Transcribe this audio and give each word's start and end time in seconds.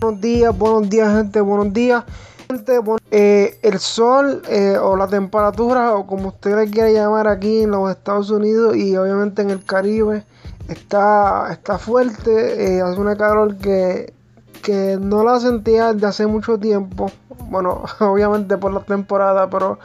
Buenos 0.00 0.20
días, 0.20 0.56
buenos 0.56 0.88
días 0.88 1.12
gente, 1.12 1.40
buenos 1.40 1.72
días. 1.72 2.04
Gente, 2.46 2.78
eh, 3.10 3.58
el 3.62 3.80
sol 3.80 4.42
eh, 4.48 4.78
o 4.80 4.96
la 4.96 5.08
temperatura 5.08 5.94
o 5.94 6.06
como 6.06 6.28
usted 6.28 6.56
le 6.56 6.70
quiera 6.70 6.88
llamar 6.88 7.26
aquí 7.26 7.62
en 7.62 7.72
los 7.72 7.90
Estados 7.90 8.30
Unidos 8.30 8.76
y 8.76 8.96
obviamente 8.96 9.42
en 9.42 9.50
el 9.50 9.64
Caribe 9.64 10.24
está, 10.68 11.48
está 11.50 11.78
fuerte, 11.78 12.76
eh, 12.76 12.80
hace 12.80 13.00
una 13.00 13.16
calor 13.16 13.56
que, 13.56 14.14
que 14.62 14.98
no 15.00 15.24
la 15.24 15.40
sentía 15.40 15.92
desde 15.92 16.06
hace 16.06 16.26
mucho 16.28 16.58
tiempo. 16.58 17.10
Bueno, 17.50 17.82
obviamente 17.98 18.56
por 18.56 18.72
la 18.72 18.80
temporada, 18.80 19.50
pero 19.50 19.80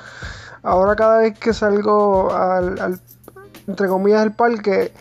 ahora 0.61 0.95
cada 0.95 1.18
vez 1.21 1.39
que 1.39 1.54
salgo 1.54 2.32
al, 2.32 2.80
al 2.80 3.00
entre 3.66 3.88
comillas 3.88 4.23
el 4.23 4.32
parque 4.34 4.91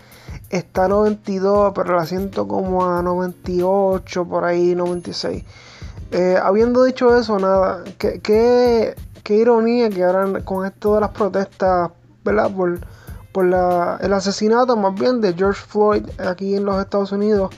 está 0.53 0.85
a 0.85 0.89
92, 0.89 1.73
pero 1.75 1.97
la 1.97 2.07
siento 2.07 2.47
como 2.47 2.87
a 2.87 3.03
98, 3.03 4.25
por 4.27 4.45
ahí 4.45 4.75
96. 4.75 5.45
Eh, 6.13 6.39
habiendo 6.41 6.85
dicho 6.85 7.17
eso, 7.17 7.39
nada, 7.39 7.83
qué, 7.99 8.21
qué, 8.21 9.35
ironía 9.35 9.89
que 9.89 10.05
ahora 10.05 10.45
con 10.45 10.67
esto 10.67 10.95
de 10.95 11.01
las 11.01 11.11
protestas, 11.11 11.91
¿verdad? 12.23 12.55
Por, 12.55 12.81
por 13.33 13.47
la, 13.47 13.99
el 14.03 14.13
asesinato 14.13 14.77
más 14.77 14.95
bien 14.95 15.23
de 15.23 15.33
George 15.33 15.63
Floyd 15.67 16.05
aquí 16.21 16.55
en 16.55 16.67
los 16.67 16.79
Estados 16.81 17.13
Unidos, 17.13 17.51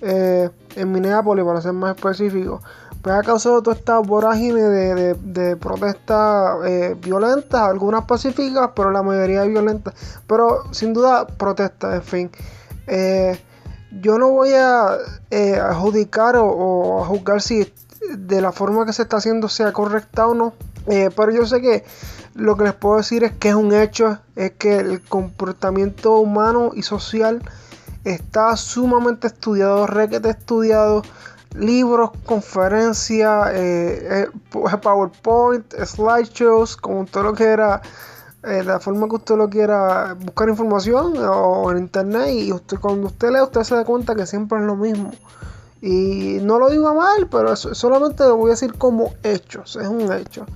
eh, 0.00 0.48
en 0.76 0.92
Minneapolis, 0.92 1.44
para 1.44 1.60
ser 1.60 1.72
más 1.72 1.96
específico, 1.96 2.62
pues 3.06 3.20
ha 3.20 3.22
causado 3.22 3.62
toda 3.62 3.76
esta 3.76 4.00
vorágine 4.00 4.62
de, 4.62 5.14
de, 5.14 5.54
protestas 5.54 6.56
eh, 6.66 6.96
violentas, 7.00 7.60
algunas 7.60 8.04
pacíficas, 8.04 8.70
pero 8.74 8.90
la 8.90 9.04
mayoría 9.04 9.44
violentas. 9.44 9.94
Pero 10.26 10.64
sin 10.72 10.92
duda 10.92 11.24
protestas, 11.24 11.94
en 11.94 12.02
fin. 12.02 12.30
Eh, 12.88 13.38
yo 14.02 14.18
no 14.18 14.30
voy 14.30 14.54
a 14.54 14.96
eh, 15.30 15.54
adjudicar 15.54 16.34
o, 16.36 17.04
a 17.04 17.06
juzgar 17.06 17.40
si 17.42 17.72
de 18.10 18.40
la 18.40 18.50
forma 18.50 18.84
que 18.84 18.92
se 18.92 19.02
está 19.02 19.18
haciendo 19.18 19.48
sea 19.48 19.72
correcta 19.72 20.26
o 20.26 20.34
no. 20.34 20.54
pero 20.84 21.30
yo 21.30 21.46
sé 21.46 21.60
que 21.60 21.84
lo 22.34 22.56
que 22.56 22.64
les 22.64 22.74
puedo 22.74 22.96
decir 22.96 23.22
es 23.22 23.30
que 23.30 23.50
es 23.50 23.54
un 23.54 23.72
hecho, 23.72 24.18
es 24.34 24.50
que 24.50 24.78
el 24.78 25.00
comportamiento 25.00 26.18
humano 26.18 26.72
y 26.74 26.82
social 26.82 27.40
está 28.02 28.56
sumamente 28.56 29.28
estudiado, 29.28 29.86
requete 29.86 30.30
estudiado 30.30 31.04
libros, 31.58 32.10
conferencias, 32.24 33.50
eh, 33.54 34.28
eh, 34.32 34.78
PowerPoint, 34.82 35.74
slideshows, 35.74 36.76
como 36.76 37.04
todo 37.06 37.24
lo 37.24 37.32
que 37.32 37.44
era, 37.44 37.82
eh, 38.42 38.62
la 38.62 38.80
forma 38.80 39.08
que 39.08 39.16
usted 39.16 39.36
lo 39.36 39.48
quiera 39.48 40.14
buscar 40.14 40.48
información 40.48 41.14
o 41.18 41.70
en 41.70 41.78
internet 41.78 42.30
y 42.30 42.52
usted, 42.52 42.78
cuando 42.78 43.08
usted 43.08 43.30
lee 43.30 43.40
usted 43.40 43.62
se 43.62 43.74
da 43.74 43.84
cuenta 43.84 44.14
que 44.14 44.26
siempre 44.26 44.58
es 44.58 44.64
lo 44.64 44.76
mismo. 44.76 45.12
Y 45.82 46.38
no 46.42 46.58
lo 46.58 46.70
digo 46.70 46.94
mal, 46.94 47.28
pero 47.30 47.54
solamente 47.54 48.24
lo 48.24 48.36
voy 48.36 48.50
a 48.50 48.54
decir 48.54 48.74
como 48.74 49.12
hechos, 49.22 49.76
es 49.76 49.86
un 49.86 50.12
hecho. 50.12 50.46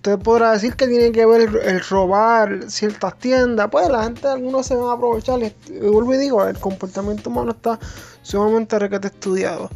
Usted 0.00 0.18
podrá 0.18 0.52
decir 0.52 0.76
que 0.76 0.88
tiene 0.88 1.12
que 1.12 1.26
ver 1.26 1.42
el, 1.62 1.80
robar 1.84 2.70
ciertas 2.70 3.18
tiendas, 3.18 3.68
pues 3.70 3.86
la 3.90 4.04
gente, 4.04 4.28
algunos 4.28 4.66
se 4.66 4.74
van 4.74 4.88
a 4.88 4.92
aprovechar. 4.92 5.38
Y, 5.42 5.54
vuelvo 5.78 6.14
y 6.14 6.16
digo, 6.16 6.42
el 6.46 6.58
comportamiento 6.58 7.28
humano 7.28 7.50
está 7.50 7.78
sumamente 8.22 8.78
requete 8.78 9.08
estudiado. 9.08 9.68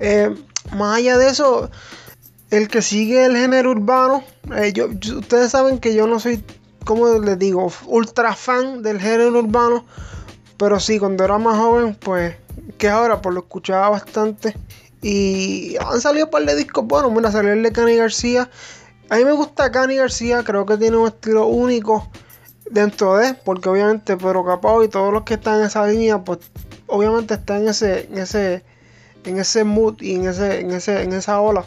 Eh, 0.00 0.34
más 0.74 0.96
allá 0.96 1.18
de 1.18 1.28
eso, 1.28 1.70
el 2.50 2.68
que 2.68 2.80
sigue 2.80 3.26
el 3.26 3.36
género 3.36 3.72
urbano, 3.72 4.24
eh, 4.56 4.72
yo, 4.72 4.86
ustedes 4.86 5.50
saben 5.50 5.80
que 5.80 5.94
yo 5.94 6.06
no 6.06 6.18
soy, 6.18 6.42
como 6.86 7.06
les 7.18 7.38
digo, 7.38 7.70
ultra 7.84 8.34
fan 8.34 8.82
del 8.82 8.98
género 8.98 9.38
urbano, 9.38 9.84
pero 10.56 10.80
sí, 10.80 10.98
cuando 10.98 11.24
era 11.24 11.36
más 11.36 11.58
joven, 11.58 11.94
pues, 11.94 12.36
que 12.78 12.88
ahora, 12.88 13.20
pues 13.20 13.34
lo 13.34 13.42
escuchaba 13.42 13.90
bastante. 13.90 14.56
Y 15.02 15.76
han 15.76 16.00
salido 16.00 16.24
un 16.24 16.30
par 16.30 16.44
de 16.44 16.56
discos 16.56 16.86
buenos. 16.86 17.12
Mira, 17.12 17.30
salió 17.30 17.52
el 17.52 17.62
de 17.62 17.70
Cani 17.70 17.96
García. 17.96 18.50
A 19.10 19.16
mí 19.16 19.24
me 19.24 19.32
gusta 19.32 19.72
Cani 19.72 19.96
García, 19.96 20.42
creo 20.44 20.66
que 20.66 20.76
tiene 20.76 20.98
un 20.98 21.08
estilo 21.08 21.46
único 21.46 22.10
dentro 22.70 23.16
de, 23.16 23.32
porque 23.32 23.68
obviamente 23.68 24.16
Pedro 24.16 24.44
Capao 24.44 24.84
y 24.84 24.88
todos 24.88 25.12
los 25.12 25.22
que 25.22 25.34
están 25.34 25.60
en 25.60 25.66
esa 25.66 25.86
línea, 25.86 26.22
pues 26.22 26.40
obviamente 26.86 27.34
está 27.34 27.56
en 27.56 27.68
ese, 27.68 28.08
ese, 28.14 28.64
en 29.24 29.38
ese 29.38 29.64
mood 29.64 30.00
y 30.00 30.14
en 30.14 30.28
ese, 30.28 30.60
en 30.60 30.72
ese, 30.72 31.02
en 31.02 31.12
esa 31.14 31.40
ola. 31.40 31.64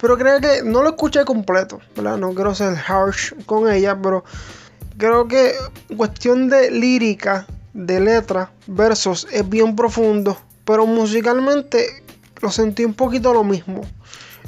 Pero 0.00 0.18
creo 0.18 0.40
que 0.40 0.62
no 0.64 0.82
lo 0.82 0.90
escuché 0.90 1.24
completo, 1.24 1.80
¿verdad? 1.94 2.18
No 2.18 2.34
quiero 2.34 2.54
ser 2.54 2.76
harsh 2.76 3.34
con 3.46 3.70
ella, 3.70 3.96
pero 4.00 4.24
creo 4.98 5.28
que 5.28 5.52
cuestión 5.96 6.48
de 6.48 6.70
lírica, 6.70 7.46
de 7.72 8.00
letra, 8.00 8.50
versos, 8.66 9.26
es 9.30 9.48
bien 9.48 9.76
profundo. 9.76 10.36
Pero 10.64 10.86
musicalmente 10.86 12.02
lo 12.40 12.50
sentí 12.50 12.84
un 12.84 12.94
poquito 12.94 13.32
lo 13.32 13.44
mismo. 13.44 13.82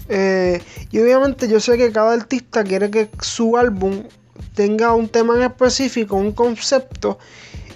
Eh, 0.09 0.63
y 0.91 0.99
obviamente 1.01 1.49
yo 1.49 1.61
sé 1.61 1.77
que 1.77 1.93
cada 1.93 2.13
artista 2.13 2.63
quiere 2.65 2.91
que 2.91 3.09
su 3.21 3.57
álbum 3.57 4.05
tenga 4.55 4.95
un 4.95 5.09
tema 5.09 5.37
en 5.37 5.43
específico, 5.43 6.17
un 6.17 6.33
concepto 6.33 7.19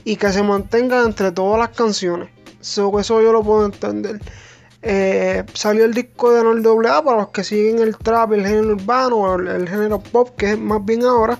y 0.04 0.16
que 0.16 0.32
se 0.32 0.42
mantenga 0.42 1.04
entre 1.04 1.32
todas 1.32 1.58
las 1.58 1.76
canciones. 1.76 2.28
eso 2.60 3.22
yo 3.22 3.32
lo 3.32 3.42
puedo 3.42 3.66
entender. 3.66 4.20
Eh, 4.82 5.44
salió 5.52 5.84
el 5.84 5.92
disco 5.92 6.32
de 6.32 6.40
Anuel 6.40 6.86
AA 6.86 7.04
para 7.04 7.16
los 7.18 7.28
que 7.28 7.44
siguen 7.44 7.80
el 7.80 7.98
trap, 7.98 8.32
el 8.32 8.46
género 8.46 8.72
urbano 8.72 9.16
o 9.16 9.34
el, 9.38 9.68
género 9.68 10.00
pop, 10.00 10.30
que 10.36 10.52
es 10.52 10.58
más 10.58 10.82
bien 10.84 11.04
ahora. 11.04 11.38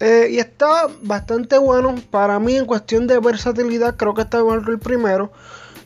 Eh, 0.00 0.28
y 0.30 0.38
está 0.38 0.88
bastante 1.02 1.56
bueno. 1.58 1.94
Para 2.10 2.38
mí, 2.38 2.56
en 2.56 2.66
cuestión 2.66 3.06
de 3.06 3.18
versatilidad, 3.18 3.96
creo 3.96 4.12
que 4.14 4.22
está 4.22 4.38
igual 4.38 4.64
que 4.64 4.72
el 4.72 4.78
primero. 4.78 5.32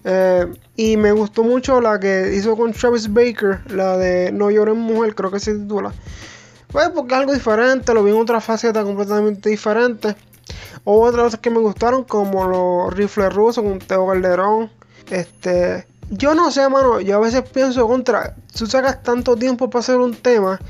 Eh, 0.08 0.46
y 0.76 0.96
me 0.96 1.10
gustó 1.10 1.42
mucho 1.42 1.80
la 1.80 1.98
que 1.98 2.32
hizo 2.36 2.56
con 2.56 2.72
Travis 2.72 3.12
Baker, 3.12 3.60
la 3.72 3.96
de 3.96 4.30
No 4.30 4.52
llores 4.52 4.76
mujer, 4.76 5.16
creo 5.16 5.32
que 5.32 5.40
se 5.40 5.52
titula. 5.52 5.92
Pues 6.68 6.90
porque 6.90 7.14
es 7.14 7.20
algo 7.20 7.34
diferente, 7.34 7.92
lo 7.92 8.04
vi 8.04 8.12
en 8.12 8.20
otra 8.20 8.40
faceta 8.40 8.84
completamente 8.84 9.50
diferente. 9.50 10.14
Hubo 10.84 11.00
otras 11.00 11.24
cosas 11.24 11.40
que 11.40 11.50
me 11.50 11.58
gustaron, 11.58 12.04
como 12.04 12.46
los 12.46 12.94
rifles 12.94 13.32
rusos 13.34 13.64
con 13.64 13.80
Teo 13.80 14.06
Calderón. 14.06 14.70
Este. 15.10 15.88
Yo 16.10 16.36
no 16.36 16.52
sé, 16.52 16.68
mano. 16.68 17.00
Yo 17.00 17.16
a 17.16 17.20
veces 17.20 17.42
pienso 17.42 17.88
contra. 17.88 18.36
Tú 18.56 18.66
sacas 18.68 19.02
tanto 19.02 19.34
tiempo 19.34 19.68
para 19.68 19.80
hacer 19.80 19.96
un 19.96 20.14
tema. 20.14 20.60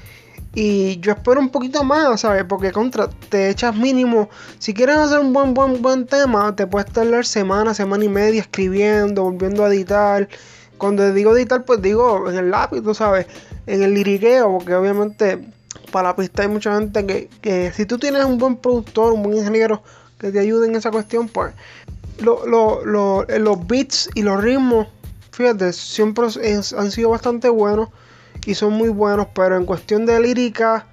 Y 0.58 0.98
yo 1.00 1.12
espero 1.12 1.38
un 1.38 1.50
poquito 1.50 1.84
más, 1.84 2.22
¿sabes? 2.22 2.44
Porque 2.48 2.72
contra, 2.72 3.10
te 3.10 3.50
echas 3.50 3.76
mínimo. 3.76 4.30
Si 4.58 4.72
quieres 4.72 4.96
hacer 4.96 5.18
un 5.18 5.34
buen, 5.34 5.52
buen, 5.52 5.82
buen 5.82 6.06
tema, 6.06 6.56
te 6.56 6.66
puedes 6.66 6.90
tardar 6.90 7.26
semana, 7.26 7.74
semana 7.74 8.06
y 8.06 8.08
media 8.08 8.40
escribiendo, 8.40 9.24
volviendo 9.24 9.66
a 9.66 9.68
editar. 9.68 10.26
Cuando 10.78 11.12
digo 11.12 11.36
editar, 11.36 11.66
pues 11.66 11.82
digo 11.82 12.30
en 12.30 12.38
el 12.38 12.50
lápiz, 12.50 12.80
tú 12.80 12.94
sabes, 12.94 13.26
en 13.66 13.82
el 13.82 13.92
liriqueo, 13.92 14.50
porque 14.50 14.74
obviamente 14.74 15.46
para 15.92 16.08
la 16.08 16.16
pista 16.16 16.40
hay 16.40 16.48
mucha 16.48 16.74
gente 16.74 17.04
que, 17.04 17.28
que 17.42 17.70
si 17.72 17.84
tú 17.84 17.98
tienes 17.98 18.24
un 18.24 18.38
buen 18.38 18.56
productor, 18.56 19.12
un 19.12 19.24
buen 19.24 19.36
ingeniero 19.36 19.82
que 20.18 20.32
te 20.32 20.40
ayude 20.40 20.68
en 20.68 20.74
esa 20.74 20.90
cuestión, 20.90 21.28
pues 21.28 21.52
eh, 22.18 23.38
los 23.38 23.66
beats 23.66 24.08
y 24.14 24.22
los 24.22 24.42
ritmos, 24.42 24.86
fíjate, 25.32 25.74
siempre 25.74 26.28
han 26.48 26.90
sido 26.90 27.10
bastante 27.10 27.50
buenos 27.50 27.90
y 28.46 28.54
son 28.54 28.72
muy 28.72 28.88
buenos, 28.88 29.26
pero 29.34 29.56
en 29.56 29.66
cuestión 29.66 30.06
de 30.06 30.18
lírica, 30.20 30.86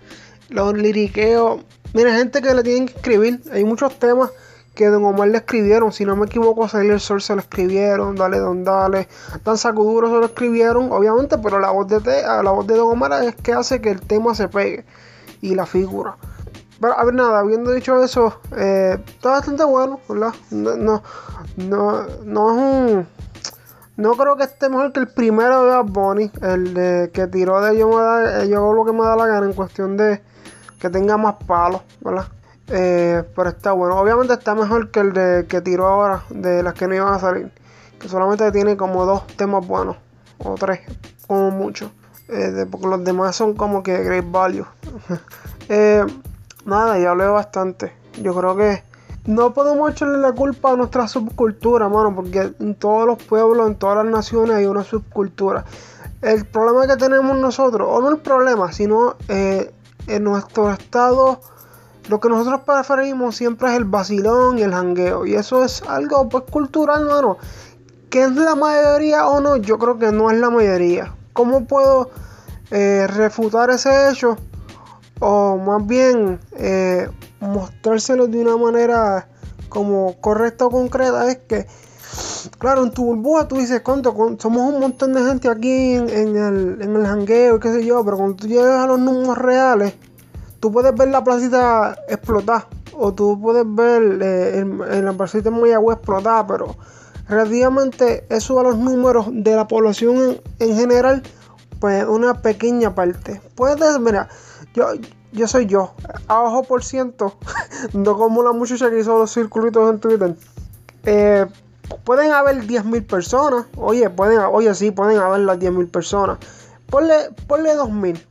los 0.50 0.74
liriqueos, 0.74 1.62
mira, 1.94 2.16
gente 2.16 2.42
que 2.42 2.54
le 2.54 2.64
tienen 2.64 2.88
que 2.88 2.96
escribir, 2.96 3.42
hay 3.52 3.64
muchos 3.64 3.98
temas 4.00 4.32
que 4.76 4.88
Don 4.88 5.06
Omar 5.06 5.28
le 5.28 5.38
escribieron, 5.38 5.92
si 5.92 6.04
no 6.04 6.16
me 6.16 6.26
equivoco, 6.26 6.68
Salir 6.68 7.00
Sol 7.00 7.22
se 7.22 7.36
lo 7.36 7.42
escribieron, 7.42 8.16
Dale 8.16 8.40
Don 8.40 8.64
Dale, 8.64 9.08
Tan 9.44 9.58
Sacuduro 9.58 10.08
se 10.08 10.16
lo 10.16 10.26
escribieron, 10.26 10.92
obviamente, 10.92 11.38
pero 11.38 11.60
la 11.60 11.70
voz 11.70 11.88
de, 11.88 12.00
la 12.24 12.52
voz 12.52 12.66
de 12.66 12.76
Don 12.76 12.92
Omar 12.92 13.24
es 13.24 13.36
que 13.36 13.54
hace 13.54 13.80
que 13.82 13.92
el 13.92 14.02
tema 14.02 14.34
se 14.34 14.48
pegue 14.48 14.84
y 15.42 15.54
la 15.54 15.66
figura. 15.66 16.18
Pero, 16.82 17.00
a 17.00 17.06
ver, 17.06 17.14
nada, 17.14 17.40
habiendo 17.40 17.72
dicho 17.72 18.04
eso, 18.04 18.42
eh, 18.58 18.98
está 19.06 19.30
bastante 19.30 19.64
bueno, 19.64 20.00
¿verdad? 20.10 20.34
No, 20.52 21.02
no, 21.56 22.06
no, 22.26 22.52
es 22.52 22.58
un. 22.58 23.08
No 23.96 24.14
creo 24.14 24.36
que 24.36 24.44
esté 24.44 24.70
mejor 24.70 24.92
que 24.92 25.00
el 25.00 25.08
primero 25.08 25.64
de 25.64 25.70
Bad 25.70 25.86
Bunny, 25.86 26.32
el 26.42 26.74
de 26.74 27.12
que 27.14 27.28
tiró 27.28 27.62
de 27.62 27.78
yo, 27.78 27.90
me 27.90 28.02
da, 28.02 28.46
yo 28.46 28.58
hago 28.58 28.74
lo 28.74 28.86
que 28.86 28.92
me 28.92 29.04
da 29.04 29.16
la 29.16 29.28
gana 29.28 29.46
en 29.46 29.54
cuestión 29.54 29.98
de 29.98 30.22
que 30.80 30.90
tenga 30.90 31.16
más 31.16 31.36
palos, 31.46 31.82
¿verdad? 32.02 32.28
Eh, 32.68 33.24
pero 33.36 33.50
está 33.50 33.72
bueno. 33.72 33.98
Obviamente 33.98 34.34
está 34.34 34.56
mejor 34.56 34.90
que 34.90 35.00
el 35.00 35.14
de 35.14 35.46
que 35.48 35.62
tiró 35.62 35.86
ahora, 35.86 36.24
de 36.30 36.64
las 36.64 36.74
que 36.74 36.88
no 36.88 36.96
iban 36.96 37.14
a 37.14 37.20
salir. 37.20 37.52
Que 38.00 38.10
solamente 38.10 38.52
tiene 38.52 38.76
como 38.76 39.06
dos 39.06 39.28
temas 39.38 39.66
buenos, 39.66 39.98
o 40.40 40.56
tres, 40.56 40.82
como 41.28 41.52
mucho. 41.52 41.92
Eh, 42.30 42.66
porque 42.70 42.88
los 42.88 43.04
demás 43.04 43.36
son 43.36 43.54
como 43.54 43.84
que 43.84 44.04
great 44.04 44.26
value. 44.30 44.66
eh, 45.70 46.04
nada, 46.66 46.98
ya 46.98 47.12
hablé 47.12 47.28
bastante. 47.28 47.94
Yo 48.22 48.34
creo 48.34 48.56
que 48.56 48.84
no 49.26 49.54
podemos 49.54 49.92
echarle 49.92 50.18
la 50.18 50.34
culpa 50.34 50.72
a 50.72 50.76
nuestra 50.76 51.08
subcultura, 51.08 51.90
mano, 51.90 52.14
porque 52.16 52.54
en 52.60 52.76
todos 52.76 53.06
los 53.06 53.24
pueblos, 53.24 53.68
en 53.68 53.76
todas 53.76 54.04
las 54.04 54.14
naciones 54.14 54.58
hay 54.58 54.66
una 54.66 54.84
subcultura. 54.84 55.66
El 56.22 56.46
problema 56.46 56.88
que 56.88 56.98
tenemos 56.98 57.38
nosotros, 57.38 57.88
o 57.90 58.02
no 58.02 58.10
el 58.10 58.20
problema, 58.20 58.72
sino 58.72 59.16
eh, 59.28 59.72
en 60.08 60.24
nuestro 60.24 60.72
estado, 60.72 61.42
lo 62.10 62.20
que 62.20 62.30
nosotros 62.30 62.62
preferimos 62.66 63.36
siempre 63.36 63.70
es 63.70 63.78
el 63.78 63.86
vacilón 63.86 64.60
y 64.60 64.64
el 64.64 64.72
jangueo. 64.72 65.26
Y 65.26 65.36
eso 65.36 65.64
es 65.64 65.84
algo 65.84 66.28
pues 66.30 66.44
cultural, 66.50 67.06
mano 67.06 67.38
¿qué 68.14 68.26
es 68.26 68.36
la 68.36 68.54
mayoría 68.54 69.26
o 69.26 69.40
no? 69.40 69.58
Yo 69.58 69.80
creo 69.80 69.98
que 69.98 70.12
no 70.12 70.30
es 70.30 70.38
la 70.38 70.52
mayoría. 70.52 71.16
¿Cómo 71.34 71.66
puedo 71.66 72.12
eh, 72.70 73.08
refutar 73.08 73.72
ese 73.72 74.12
hecho? 74.12 74.38
O 75.20 75.58
más 75.58 75.84
bien 75.88 76.40
eh, 76.52 77.10
mostrárselo 77.44 78.28
de 78.28 78.42
una 78.42 78.58
manera 78.58 79.28
como 79.70 80.16
correcta 80.22 80.68
o 80.68 80.70
concreta. 80.70 81.30
Es 81.30 81.40
que, 81.40 81.68
claro, 82.60 82.84
en 82.84 82.92
tu 82.92 83.06
burbuja 83.06 83.48
tú 83.48 83.58
dices, 83.58 83.82
¿cuánto? 83.82 84.16
Somos 84.40 84.74
un 84.74 84.80
montón 84.80 85.14
de 85.14 85.24
gente 85.24 85.50
aquí 85.50 85.96
en, 85.96 86.08
el, 86.10 86.78
en 86.82 86.96
el 86.96 87.06
jangueo 87.06 87.58
y 87.58 87.60
qué 87.60 87.72
sé 87.72 87.86
yo. 87.86 88.04
Pero 88.06 88.18
cuando 88.18 88.36
tú 88.36 88.48
llegas 88.48 88.84
a 88.84 88.88
los 88.88 89.00
números 89.00 89.38
reales, 89.38 89.94
tú 90.60 90.72
puedes 90.72 90.96
ver 90.96 91.10
la 91.10 91.24
placita 91.24 91.98
explotar. 92.08 92.68
O 92.96 93.14
tú 93.14 93.40
puedes 93.42 93.66
ver 93.68 94.20
eh, 94.22 94.60
en, 94.60 95.06
la 95.06 95.14
placita 95.14 95.50
de 95.50 95.52
Mayagüez 95.52 95.98
explotar. 95.98 96.46
Pero 96.48 96.76
relativamente 97.28 98.26
eso 98.30 98.60
a 98.60 98.64
los 98.64 98.78
números 98.78 99.26
de 99.32 99.56
la 99.56 99.68
población 99.68 100.38
en, 100.60 100.76
general, 100.76 101.24
pues 101.80 102.06
una 102.06 102.42
pequeña 102.42 102.94
parte. 102.94 103.42
Puedes, 103.56 104.00
mira, 104.00 104.30
yo, 104.76 104.86
yo 105.34 105.48
soy 105.48 105.66
yo, 105.66 105.94
a 106.28 106.42
ojo 106.42 106.64
por 106.64 106.84
ciento, 106.84 107.34
no 107.94 108.16
como 108.16 108.44
la 108.44 108.52
muchacha 108.52 108.90
que 108.90 109.00
hizo 109.00 109.18
los 109.18 109.34
circulitos 109.34 109.90
en 109.90 110.00
Twitter. 110.00 110.36
Eh, 111.06 111.46
pueden 112.04 112.32
haber 112.32 112.66
10.000 112.66 113.06
personas, 113.06 113.66
oye, 113.76 114.10
pueden, 114.10 114.40
oye, 114.40 114.74
sí, 114.74 114.92
pueden 114.92 115.20
haber 115.20 115.42
las 115.42 115.60
10.000 115.60 115.90
personas. 115.90 116.38
Ponle, 116.90 117.32
ponle 117.48 117.76
2.000. 117.76 118.22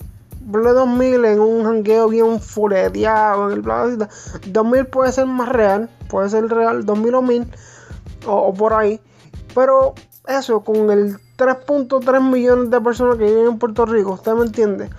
Ponle 0.50 0.70
2.000 0.70 1.26
en 1.32 1.40
un 1.40 1.64
jangueo 1.64 2.08
bien 2.08 2.40
fuleteado, 2.40 3.50
en 3.50 3.58
el 3.58 3.64
2.000 3.64 4.90
puede 4.90 5.12
ser 5.12 5.26
más 5.26 5.48
real, 5.48 5.88
puede 6.08 6.28
ser 6.28 6.48
real, 6.48 6.84
2.000 6.84 7.14
o 7.14 7.22
1.000 7.22 7.46
o, 8.26 8.54
por 8.54 8.74
ahí. 8.74 9.00
Pero 9.54 9.94
eso, 10.26 10.60
con 10.60 10.90
el 10.90 11.18
3.3 11.36 12.30
millones 12.30 12.70
de 12.70 12.80
personas 12.80 13.16
que 13.16 13.24
viven 13.24 13.46
en 13.46 13.58
Puerto 13.58 13.86
Rico, 13.86 14.12
¿usted 14.12 14.32
me 14.32 14.46
entiende? 14.46 14.90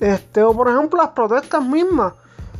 Este, 0.00 0.42
o 0.42 0.54
por 0.54 0.68
ejemplo 0.68 1.00
las 1.00 1.10
protestas 1.10 1.64
mismas. 1.64 2.14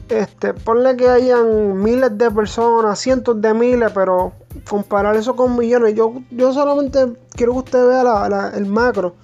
Este, 0.08 0.55
ponle 0.55 0.96
que 0.96 1.08
hayan 1.08 1.82
miles 1.82 2.17
de 2.17 2.31
personas, 2.31 2.99
cientos 2.99 3.40
de 3.43 3.52
miles, 3.52 3.90
pero 3.93 4.32
comparar 4.69 5.17
eso 5.17 5.37
con 5.37 5.56
millones, 5.56 5.94
yo, 5.94 6.23
yo 6.31 6.52
solamente 6.55 7.12
quiero 7.35 7.52
que 7.52 7.58
usted 7.58 7.87
vea 7.87 8.50
el 8.55 8.64
macro, 8.64 9.17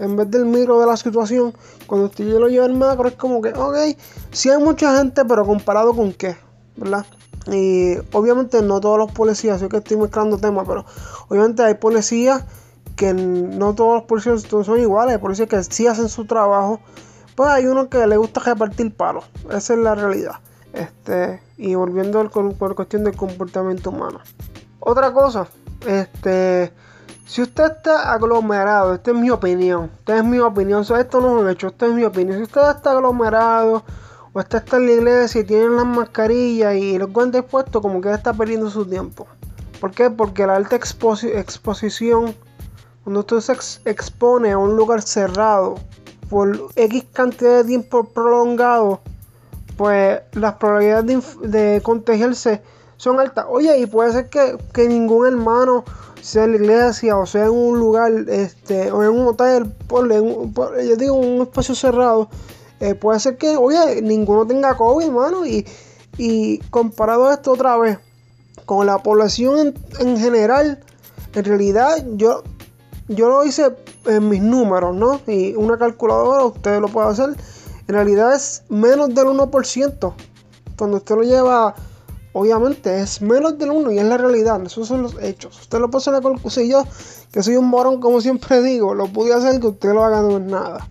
en 0.00 0.16
vez 0.16 0.28
del 0.32 0.46
micro 0.46 0.80
de 0.80 0.86
la 0.86 0.96
situación. 0.96 1.54
Cuando 1.86 2.06
usted 2.06 2.24
lo 2.24 2.48
lleva 2.48 2.66
el 2.66 2.74
macro, 2.74 3.08
es 3.08 3.14
como 3.14 3.40
que, 3.40 3.50
ok, 3.50 3.96
sí 4.32 4.50
hay 4.50 4.58
mucha 4.58 4.96
gente, 4.98 5.24
pero 5.24 5.46
comparado 5.46 5.94
con 5.94 6.12
qué, 6.12 6.36
¿verdad? 6.76 7.06
Y 7.46 7.96
obviamente 8.12 8.62
no 8.62 8.80
todos 8.80 8.98
los 8.98 9.12
policías, 9.12 9.60
sé 9.60 9.68
que 9.68 9.76
estoy 9.76 9.96
mezclando 9.96 10.38
temas, 10.38 10.64
pero 10.66 10.84
obviamente 11.28 11.62
hay 11.62 11.74
policías 11.74 12.44
que 12.96 13.14
no 13.14 13.74
todos 13.74 13.94
los 13.94 14.02
policías 14.04 14.42
son 14.42 14.80
iguales, 14.80 15.14
hay 15.14 15.20
policías 15.20 15.48
que 15.48 15.62
sí 15.62 15.86
hacen 15.86 16.08
su 16.08 16.24
trabajo, 16.24 16.80
pues 17.34 17.50
hay 17.50 17.66
uno 17.66 17.88
que 17.88 18.06
le 18.06 18.16
gusta 18.16 18.40
repartir 18.40 18.94
palos, 18.94 19.24
esa 19.50 19.74
es 19.74 19.78
la 19.78 19.94
realidad. 19.94 20.36
Este, 20.72 21.42
y 21.58 21.74
volviendo 21.74 22.30
con, 22.30 22.56
la 22.58 22.74
cuestión 22.74 23.04
del 23.04 23.16
comportamiento 23.16 23.90
humano. 23.90 24.20
Otra 24.80 25.12
cosa, 25.12 25.46
este, 25.86 26.72
si 27.26 27.42
usted 27.42 27.64
está 27.64 28.12
aglomerado, 28.12 28.94
esta 28.94 29.10
es 29.10 29.16
mi 29.16 29.30
opinión, 29.30 29.90
esta 29.98 30.16
es 30.16 30.24
mi 30.24 30.38
opinión, 30.38 30.82
esto 30.82 31.20
no 31.20 31.36
es 31.36 31.42
un 31.44 31.50
hecho, 31.50 31.68
esta 31.68 31.86
es 31.86 31.92
mi 31.92 32.04
opinión. 32.04 32.38
Si 32.38 32.44
usted 32.44 32.70
está 32.70 32.92
aglomerado, 32.92 33.84
o 34.32 34.40
está, 34.40 34.58
está 34.58 34.78
en 34.78 34.86
la 34.86 34.92
iglesia 34.92 35.42
y 35.42 35.44
tienen 35.44 35.76
las 35.76 35.84
mascarillas 35.84 36.74
y 36.74 36.98
los 36.98 37.12
guantes 37.12 37.42
puestos, 37.42 37.82
como 37.82 38.00
que 38.00 38.10
está 38.10 38.32
perdiendo 38.32 38.70
su 38.70 38.86
tiempo. 38.86 39.26
¿Por 39.80 39.90
qué? 39.90 40.10
Porque 40.10 40.46
la 40.46 40.56
alta 40.56 40.76
exposición, 40.76 42.34
cuando 43.04 43.20
usted 43.20 43.40
se 43.40 43.90
expone 43.90 44.52
a 44.52 44.58
un 44.58 44.76
lugar 44.76 45.02
cerrado 45.02 45.74
por 46.32 46.70
X 46.76 47.04
cantidad 47.12 47.58
de 47.58 47.64
tiempo 47.64 48.04
prolongado, 48.04 49.02
pues 49.76 50.20
las 50.32 50.54
probabilidades 50.54 51.36
de, 51.42 51.82
contagiarse 51.82 52.62
son 52.96 53.20
altas. 53.20 53.44
Oye, 53.50 53.78
y 53.78 53.84
puede 53.84 54.12
ser 54.12 54.30
que, 54.30 54.88
ningún 54.88 55.26
hermano 55.26 55.84
sea 56.22 56.44
en 56.44 56.52
la 56.52 56.56
iglesia 56.56 57.18
o 57.18 57.26
sea 57.26 57.44
en 57.44 57.50
un 57.50 57.78
lugar 57.78 58.12
este 58.28 58.90
o 58.90 59.02
en 59.02 59.10
un 59.10 59.26
hotel, 59.26 59.70
por, 59.86 60.08
yo 60.08 60.96
digo 60.96 61.16
un 61.16 61.42
espacio 61.42 61.74
cerrado 61.74 62.30
eh, 62.80 62.94
puede 62.94 63.20
ser 63.20 63.36
que, 63.36 63.58
oye, 63.58 64.00
ninguno 64.00 64.46
tenga 64.46 64.74
COVID, 64.74 65.04
hermano, 65.04 65.44
y, 65.44 65.66
y 66.16 66.60
comparado 66.70 67.30
esto 67.30 67.52
otra 67.52 67.76
vez 67.76 67.98
con 68.64 68.86
la 68.86 69.02
población 69.02 69.74
en, 69.98 70.16
general, 70.16 70.82
en 71.34 71.44
realidad 71.44 72.02
yo, 72.14 72.42
yo 73.08 73.28
lo 73.28 73.44
hice 73.44 73.76
en 74.06 74.28
mis 74.28 74.42
números, 74.42 74.94
¿no? 74.94 75.20
Y 75.26 75.54
una 75.54 75.78
calculadora, 75.78 76.44
ustedes 76.44 76.80
lo 76.80 76.88
pueden 76.88 77.10
hacer, 77.10 77.30
en 77.88 77.94
realidad 77.94 78.34
es 78.34 78.64
menos 78.68 79.14
del 79.14 79.26
1%. 79.26 80.14
Cuando 80.76 80.96
usted 80.96 81.14
lo 81.14 81.22
lleva, 81.22 81.74
obviamente 82.32 83.00
es 83.00 83.22
menos 83.22 83.58
del 83.58 83.70
1 83.70 83.92
y 83.92 83.98
es 83.98 84.04
la 84.04 84.16
realidad, 84.16 84.62
esos 84.62 84.88
son 84.88 85.02
los 85.02 85.16
hechos. 85.22 85.60
Usted 85.60 85.78
lo 85.78 85.90
puede 85.90 86.02
hacer 86.02 86.22
la 86.22 86.50
si 86.50 86.68
yo, 86.68 86.84
que 87.30 87.42
soy 87.42 87.56
un 87.56 87.68
morón 87.68 88.00
como 88.00 88.20
siempre 88.20 88.62
digo, 88.62 88.94
lo 88.94 89.06
pude 89.06 89.34
hacer 89.34 89.60
que 89.60 89.68
usted 89.68 89.92
lo 89.92 90.04
haga 90.04 90.22
no 90.22 90.38
es 90.38 90.42
nada. 90.42 90.88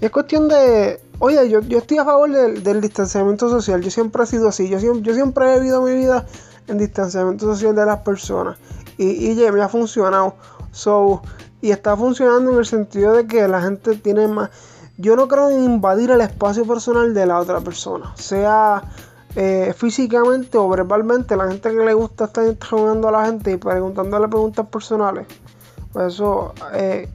Es 0.00 0.10
cuestión 0.10 0.48
de 0.48 1.00
Oye, 1.20 1.48
yo, 1.50 1.60
yo 1.62 1.78
estoy 1.78 1.98
a 1.98 2.04
favor 2.04 2.30
del, 2.30 2.80
distanciamiento 2.80 3.50
social. 3.50 3.80
Yo 3.82 3.90
siempre 3.90 4.22
he 4.22 4.26
sido 4.26 4.48
así. 4.48 4.68
Yo, 4.68 4.78
yo 4.78 5.14
siempre 5.14 5.52
he 5.52 5.58
vivido 5.58 5.82
mi 5.82 5.94
vida 5.94 6.24
en 6.68 6.78
distanciamiento 6.78 7.46
social 7.46 7.74
de 7.74 7.84
las 7.84 7.98
personas. 8.00 8.56
Y, 8.98 9.32
y 9.32 9.50
me 9.50 9.60
ha 9.60 9.68
funcionado. 9.68 10.36
So, 10.70 11.22
y 11.60 11.70
está 11.70 11.96
funcionando 11.96 12.52
en 12.52 12.58
el 12.58 12.66
sentido 12.66 13.12
de 13.12 13.26
que 13.26 13.46
la 13.48 13.60
gente 13.62 13.96
tiene 13.96 14.28
más. 14.28 14.50
Yo 14.96 15.16
no 15.16 15.28
creo 15.28 15.50
en 15.50 15.64
invadir 15.64 16.10
el 16.10 16.20
espacio 16.20 16.64
personal 16.66 17.14
de 17.14 17.26
la 17.26 17.38
otra 17.38 17.60
persona. 17.60 18.12
Sea 18.16 18.82
eh, 19.36 19.72
físicamente 19.76 20.58
o 20.58 20.68
verbalmente. 20.68 21.36
La 21.36 21.48
gente 21.48 21.70
que 21.70 21.84
le 21.84 21.94
gusta 21.94 22.24
estar 22.24 22.46
interrogando 22.46 23.08
a 23.08 23.12
la 23.12 23.26
gente 23.26 23.52
y 23.52 23.56
preguntándole 23.56 24.28
preguntas 24.28 24.66
personales. 24.66 25.26
Pues 25.92 26.14
eso 26.14 26.52
eh, 26.72 27.08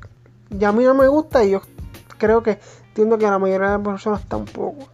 ya 0.49 0.69
a 0.69 0.71
mí 0.71 0.83
no 0.83 0.93
me 0.93 1.07
gusta 1.07 1.43
y 1.43 1.51
yo 1.51 1.61
creo 2.17 2.41
que 2.41 2.59
entiendo 2.87 3.17
que 3.17 3.25
la 3.25 3.39
mayoría 3.39 3.71
de 3.71 3.77
las 3.77 3.85
personas 3.85 4.25
tampoco. 4.27 4.87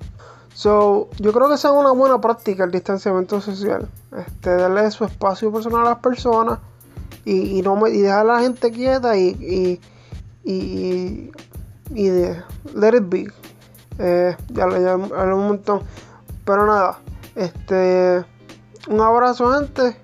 So, 0.54 1.10
yo 1.20 1.32
creo 1.32 1.48
que 1.48 1.56
esa 1.56 1.70
es 1.70 1.76
una 1.76 1.92
buena 1.92 2.20
práctica 2.20 2.64
el 2.64 2.72
distanciamiento 2.72 3.40
social. 3.40 3.88
Este, 4.18 4.56
darle 4.56 4.90
su 4.92 5.06
espacio 5.06 5.52
personal 5.52 5.82
a 5.82 5.92
las 5.92 6.00
personas 6.00 6.60
y, 7.26 7.62
no 7.62 7.88
y 7.88 8.02
dejar 8.02 8.20
a 8.22 8.24
la 8.24 8.40
gente 8.42 8.72
quieta 8.72 9.18
y, 9.18 9.80
y, 10.44 11.32
y, 11.94 12.08
de 12.08 12.44
let 12.76 12.98
it 12.98 13.10
be. 13.10 13.32
Eh, 14.00 14.36
ya 14.50 14.80
ya, 14.80 14.96
un 14.96 15.48
montón. 15.48 15.82
Pero 16.46 16.66
nada, 16.66 17.00
este 17.36 18.26
un 18.88 19.02
abrazo 19.02 19.54
gente. 19.54 19.96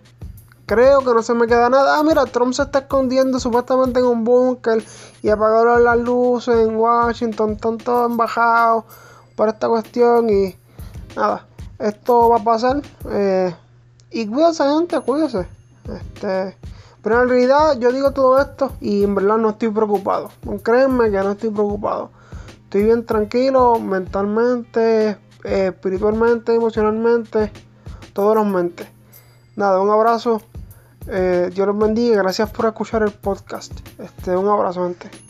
Creo 0.66 1.00
que 1.02 1.14
no 1.14 1.22
se 1.22 1.34
me 1.34 1.46
queda 1.48 1.70
nada. 1.70 2.00
Ah, 2.00 2.04
mira, 2.04 2.26
Trump 2.26 2.54
se 2.54 2.64
está 2.64 2.80
escondiendo 2.80 3.40
supuestamente 3.40 4.00
en 4.00 4.06
un 4.06 4.24
búnker 4.24 4.84
y 5.22 5.30
apagaron 5.30 5.84
las 5.84 5.98
luces 6.00 6.68
en 6.68 6.76
Washington. 6.76 7.52
Están 7.52 7.78
todos 7.78 8.10
embajados 8.10 8.84
por 9.36 9.50
esta 9.50 9.68
cuestión 9.68 10.30
y 10.30 10.56
nada, 11.16 11.46
esto 11.80 12.30
va 12.30 12.38
a 12.38 12.44
pasar. 12.44 12.82
Eh, 13.10 13.56
y 14.12 14.26
cuídense, 14.28 14.64
gente, 14.64 15.00
cuídense. 15.02 15.48
Este, 15.88 16.58
pero 17.06 17.22
en 17.22 17.30
realidad 17.30 17.78
yo 17.78 17.92
digo 17.92 18.14
todo 18.14 18.42
esto 18.42 18.72
y 18.82 19.04
en 19.04 19.14
verdad 19.14 19.38
no 19.38 19.52
estoy 19.52 19.70
preocupado. 19.70 20.32
Créanme 20.64 21.12
que 21.12 21.18
no 21.18 21.34
estoy 21.34 21.52
preocupado. 21.52 22.10
Estoy 22.64 22.86
bien 22.86 23.06
tranquilo 23.06 23.80
mentalmente, 23.80 25.10
eh, 25.44 25.68
espiritualmente, 25.68 26.56
emocionalmente, 26.56 27.52
todos 28.14 28.36
los 28.36 28.48
mentes. 28.48 28.88
Nada, 29.56 29.82
un 29.82 29.92
abrazo. 29.92 30.42
Eh, 31.08 31.52
Dios 31.54 31.68
los 31.68 31.78
bendiga. 31.78 32.18
Gracias 32.18 32.50
por 32.50 32.66
escuchar 32.66 33.04
el 33.04 33.12
podcast. 33.12 33.72
Este, 34.00 34.36
un 34.36 34.48
abrazo, 34.48 34.86
gente. 34.86 35.25